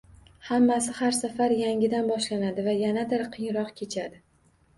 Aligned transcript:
Hammasi 0.45 0.95
har 0.99 1.13
safar 1.17 1.53
yangidan 1.57 2.09
boshlanadi 2.13 2.65
va 2.71 2.75
yanada 2.81 3.21
qiyinroq 3.37 3.71
kechadi 3.83 4.21